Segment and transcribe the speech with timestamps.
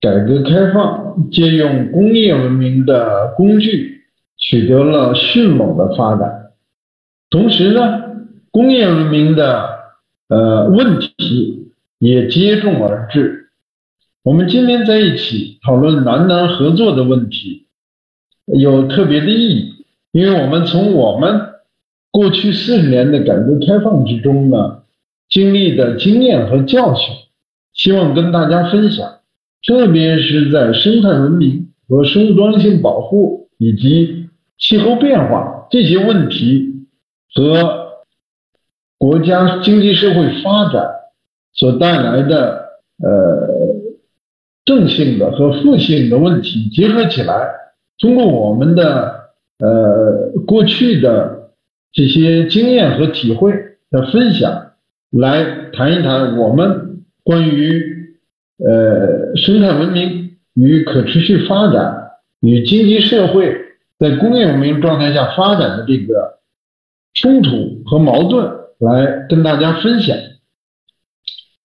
[0.00, 4.02] 改革开放借用工业文明的工具，
[4.36, 6.52] 取得了迅猛的发展。
[7.30, 8.02] 同时呢，
[8.50, 9.68] 工业文明的
[10.28, 13.50] 呃问题也接踵而至。
[14.22, 17.66] 我们今天在一起讨论南南合作的问题，
[18.46, 21.40] 有特别的意义，因为我们从我们
[22.10, 24.82] 过去四十年的改革开放之中呢，
[25.28, 27.14] 经历的经验和教训，
[27.72, 29.15] 希望跟大家分享。
[29.66, 36.86] 特别是在生态文明和生物多样性保护以及气候变化这些问题
[37.34, 37.88] 和
[38.96, 40.86] 国家经济社会发展
[41.52, 42.64] 所带来的
[43.02, 43.48] 呃
[44.64, 47.34] 正性的和负性的问题结合起来，
[47.98, 51.50] 通过我们的呃过去的
[51.92, 53.52] 这些经验和体会
[53.90, 54.74] 的分享，
[55.10, 57.95] 来谈一谈我们关于。
[58.58, 63.54] 呃，生态文明与可持续发展与经济社会
[63.98, 66.38] 在工业文明状态下发展的这个
[67.12, 70.16] 冲突和矛盾，来跟大家分享。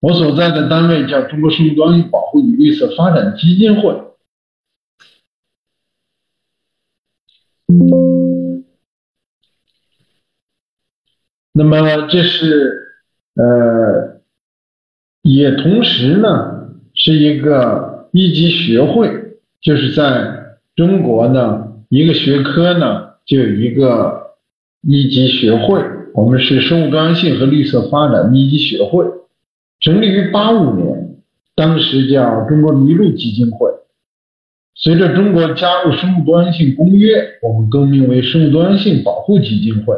[0.00, 4.02] 我所在的单位叫中国生物多样性保护与绿色发展基金会。
[11.52, 12.98] 那么这是
[13.34, 14.20] 呃，
[15.22, 16.60] 也同时呢。
[17.04, 19.10] 是一个一级学会，
[19.60, 24.36] 就是在中国呢，一个学科呢就有一个
[24.82, 25.82] 一级学会。
[26.14, 29.04] 我们是生物多样性和绿色发展一级学会，
[29.80, 31.16] 成立于八五年，
[31.56, 33.68] 当时叫中国麋鹿基金会。
[34.76, 39.96] 随着中国加入生物多样性公约，我们更名为生物多样性保护基金会。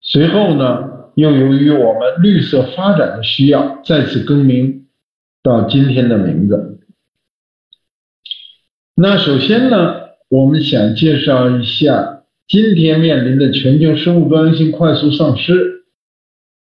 [0.00, 4.80] 随后呢，又由于我们绿色发展的需要，再次更名。
[5.44, 6.80] 到今天的名字。
[8.96, 9.94] 那首先呢，
[10.30, 15.84] 我们想介绍一下今天面临的全球生物多样性快速丧失。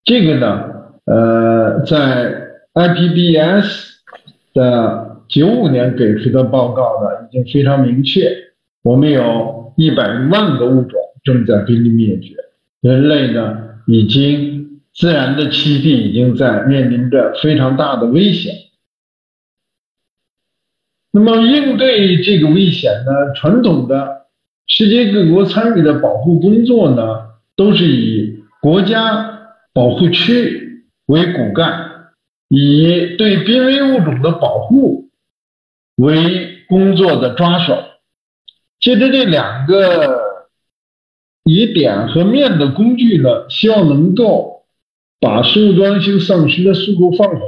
[0.02, 0.64] 这个呢，
[1.04, 3.98] 呃，在 IPBS
[4.54, 8.34] 的九五年给出的报告呢，已经非常明确，
[8.82, 12.34] 我们有一百万个物种正在濒临灭绝，
[12.80, 18.54] 人类呢，已经自然的栖地已经在面临着非常大的危险。
[21.12, 23.32] 那么应对这个危险呢？
[23.34, 24.26] 传统的
[24.68, 32.12] 世界各国参与的保护工作呢，都是以国家保护区为骨干，
[32.48, 35.08] 以对濒危物种的保护
[35.96, 37.82] 为工作的抓手。
[38.78, 40.46] 借着这两个
[41.42, 44.62] 以点和面的工具呢，希望能够
[45.18, 47.40] 把生物多样性丧失的速度放缓。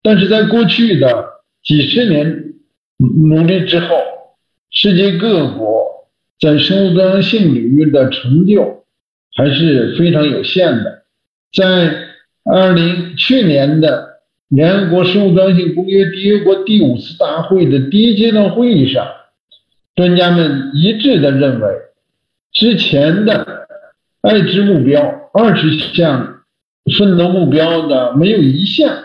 [0.00, 1.34] 但是在过去的。
[1.66, 2.54] 几十年
[2.98, 3.88] 努力之后，
[4.70, 6.06] 世界各国
[6.40, 8.84] 在生物多样性领域的成就
[9.34, 11.02] 还是非常有限的。
[11.52, 11.92] 在
[12.44, 19.04] 二零去年的联合国生物多样性公约缔约国第五次大会的第一阶段会议上，
[19.96, 21.68] 专家们一致的认为，
[22.52, 23.66] 之前的
[24.20, 25.02] 爱知目标
[25.34, 26.44] 二十项
[26.96, 29.02] 奋斗目标的没有一项。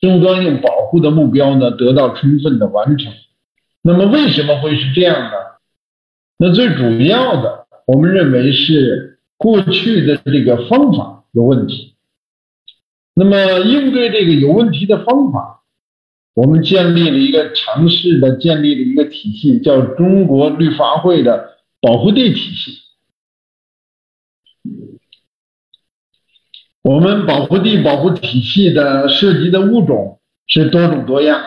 [0.00, 3.10] 生物多样性保护的目标呢得到充分的完成，
[3.80, 5.32] 那么为什么会是这样呢？
[6.36, 11.94] 那最主要的，我们认为是过去的这个方法有问题。
[13.14, 15.62] 那么应对这个有问题的方法，
[16.34, 22.78] 我们建立了一个尝试的建立了一个体系，叫中国绿发会的保护地体系。
[26.82, 30.18] 我们保护地保护体系的涉及的物种
[30.54, 31.46] 是多种多样的，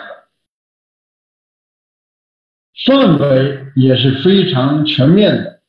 [2.87, 5.59] 范围也是非常全面的。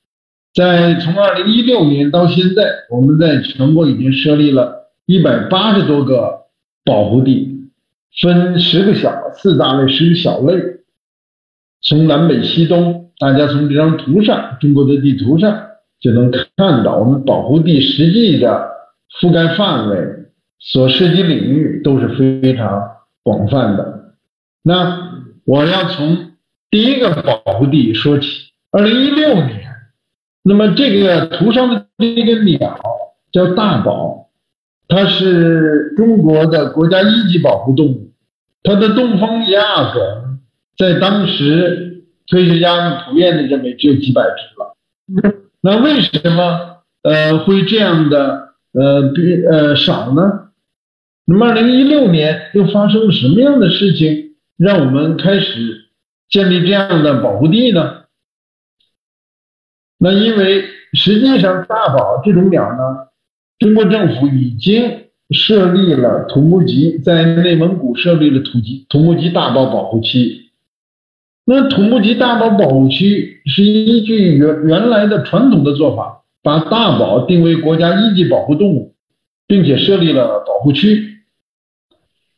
[0.55, 6.47] 在从二零一六年到现在，我们在全国已经设立了一百八十多个
[6.83, 7.69] 保护地，
[8.23, 10.55] 分十个小四大类，十个小类，
[11.83, 15.67] 从南北西东，大家从这张图上，中国的地图上
[16.01, 18.75] 就能看到我们保护地实际的。
[19.21, 19.97] 覆盖范围
[20.59, 22.96] 所涉及领域都是非常
[23.27, 24.15] 广泛的。
[24.63, 25.11] 那
[25.45, 26.35] 我要从
[26.71, 28.53] 第一个保护地说起。
[28.71, 29.67] 二零一六年，
[30.45, 32.81] 那么这个图上的这个鸟
[33.33, 34.29] 叫大宝，
[34.87, 38.13] 它是中国的国家一级保护动物。
[38.63, 40.39] 它的东方亚种
[40.79, 45.35] 在当时科学家们普遍的认为只有几百只了。
[45.63, 48.47] 那为什么呃会这样的？
[48.73, 50.46] 呃，比呃少呢。
[51.29, 55.87] 那么，二零一六年又发生了什么样的事情，让我们开始
[56.29, 58.05] 建立这样的保护地呢？
[59.99, 63.09] 那因为实际上大宝这种鸟呢，
[63.59, 70.51] 中国政府已经设立了土木级，在内蒙古设立了土级土木级大宝保护区。
[71.45, 78.95] 那土木级大宝保护区是依据原原来的传统的做法，把大宝定为国家一级保护动物，
[79.49, 81.15] 并且设立了保护区。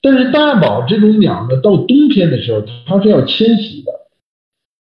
[0.00, 3.92] 但是大宝这种鸟呢，到冬天的时候它是要迁徙的，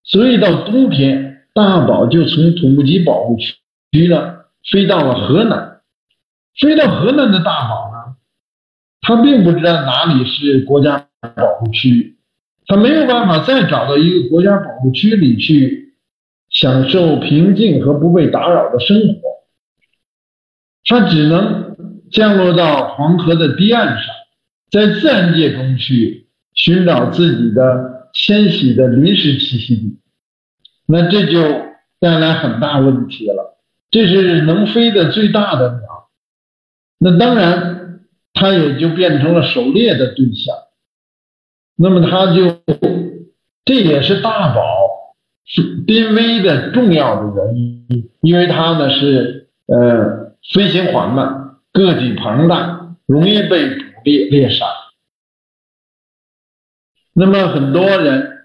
[0.03, 1.33] 所以到冬天。
[1.57, 4.39] 大宝就从土木级保护区呢
[4.69, 5.83] 飞到了河南，
[6.59, 8.17] 飞到河南的大宝呢，
[9.01, 12.17] 他并不知道哪里是国家保护区，
[12.67, 15.95] 他没有办法再找到一个国家保护区里去
[16.51, 19.21] 享受平静和不被打扰的生活，
[20.87, 21.77] 他只能
[22.11, 24.07] 降落到黄河的堤岸上，
[24.71, 29.99] 在自然界中去寻找自己的迁徙的临时栖息地。
[30.87, 31.43] 那这就
[32.01, 33.59] 带来很大问题了。
[33.91, 36.09] 这是能飞的最大的鸟，
[36.99, 38.01] 那当然
[38.33, 40.57] 它也就变成了狩猎的对象。
[41.77, 42.61] 那么它就，
[43.65, 44.63] 这也是大宝
[45.87, 54.67] 濒危的重要的原因，因为它呢是呃飞行缓慢，个体庞大，容易被猎猎杀。
[57.13, 58.45] 那么很多人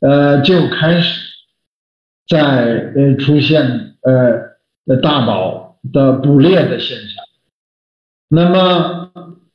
[0.00, 1.32] 呃就开始。
[2.28, 7.24] 在呃出现呃大宝的捕猎的现象，
[8.28, 9.10] 那么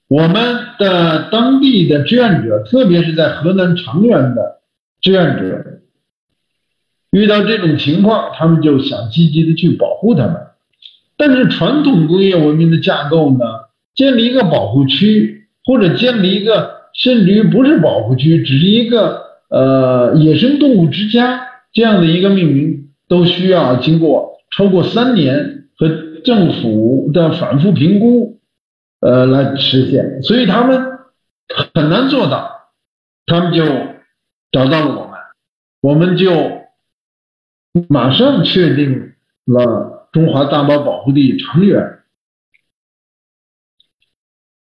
[0.08, 4.62] 我们的当地的志愿者，特别是在河南长垣的
[5.02, 5.80] 志愿者，
[7.10, 10.36] 遇到这种情况，他们就想积极的去保护它们。
[11.16, 13.40] 但是传统工业文明的架构呢，
[13.98, 21.42] 建立一个保护区，或者建立一个甚至于不是保护区，只是一个呃野生动物之家。
[21.74, 25.90] 这样的一个命名都需要经过超过三年和
[26.24, 28.40] 政府的反复评估，
[29.02, 30.82] 呃，来实现，所以他们
[31.74, 32.72] 很难做到。
[33.26, 33.66] 他们就
[34.52, 35.20] 找到了我们，
[35.82, 36.32] 我们就
[37.90, 39.14] 马上确定
[39.46, 42.00] 了中华大宝保护地长远。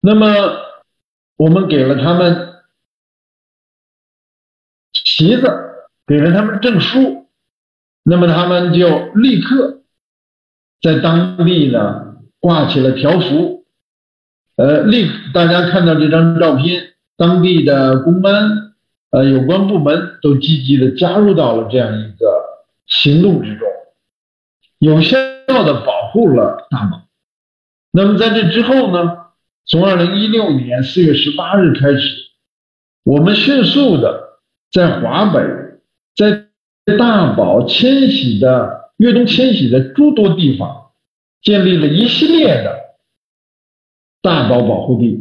[0.01, 0.27] 那么，
[1.38, 2.56] 我们给了他们
[4.92, 5.68] 旗子。
[6.07, 7.30] 给了他们证书，
[8.03, 9.81] 那么他们就立刻
[10.81, 13.63] 在当地呢挂起了条幅，
[14.57, 18.74] 呃，立大家看到这张照片，当地的公安
[19.12, 22.44] 呃有关部门都积极的加入到了这样一个
[22.88, 23.69] 行动之中，
[24.80, 27.04] 有效的保护了大宝。
[27.92, 29.27] 那么在这之后呢，
[29.71, 32.01] 从二零一六年四月十八日开始，
[33.06, 35.39] 我们迅速的在华北。
[36.13, 36.50] 在
[36.97, 40.91] 大宝迁徙的越冬迁徙的诸多地方，
[41.41, 42.97] 建立了一系列的
[44.21, 45.18] 大宝保护地。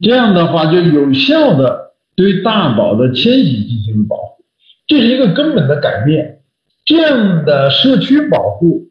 [0.00, 4.44] 这样的话，就有效的对大宝的迁徙进行保护，
[4.88, 6.42] 这是一个根本的改变。
[6.84, 8.90] 这样的社区保护，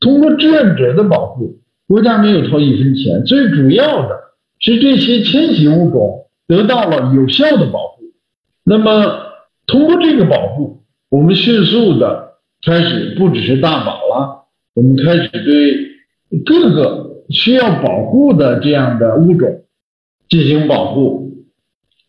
[0.00, 4.16] 通过志愿者的保护，国家没有掏一分钱，最主要的
[4.58, 8.04] 是这些迁徙物种得到了有效的保护。
[8.64, 9.22] 那么。
[9.66, 19.64] 通过这个保护，我们迅速的开始，不只是大宝了，我们开始对各个需要保护的这样的物种
[20.28, 21.46] 进行保护。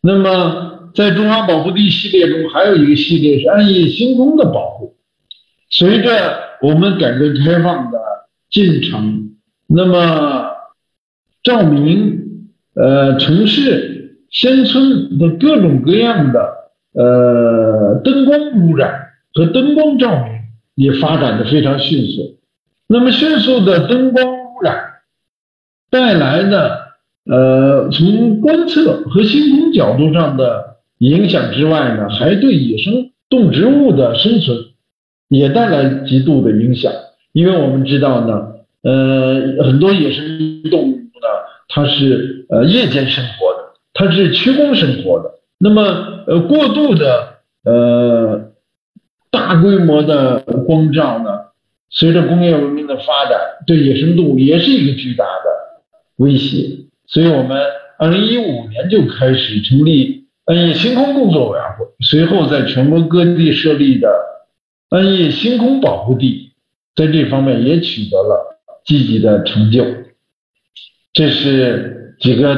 [0.01, 4.97] 那么，在中华保护地系列中，还有一个系列是暗夜星空的保护。
[5.69, 7.99] 随着我们改革开放的
[8.51, 9.34] 进程，
[9.67, 10.51] 那么
[11.43, 16.65] 照明、呃城市、乡村的各种各样的。
[16.97, 20.31] 呃，灯光污染和灯光照明
[20.75, 22.37] 也发展的非常迅速。
[22.87, 24.81] 那么迅速的灯光污染
[25.89, 26.83] 带来的
[27.25, 34.57] 呃，从观测和星空角度上的影响之外呢，还对野生动植物的生存
[35.27, 36.93] 也带来极度的影响。
[37.33, 38.53] 因为我们知道呢，
[38.85, 41.27] 呃，很多野生动物呢，
[41.67, 45.31] 它是呃夜间生活的，它是趋光生活的。
[45.57, 45.81] 那么，
[46.27, 48.51] 呃，过度的呃
[49.31, 51.47] 大规模的光照呢，
[51.89, 55.81] 随着工业文明的发展，对野生动物也是一个巨大的
[56.17, 56.85] 威胁。
[57.07, 57.59] 所以，我们
[57.97, 64.09] 二零一五年就开始成立暗夜星空工作委员会，随后在全国各地设立的
[64.89, 66.51] 暗夜星空保护地，
[66.95, 68.54] 在这方面也取得了
[68.85, 69.83] 积极的成就。
[71.13, 72.53] 这是几个。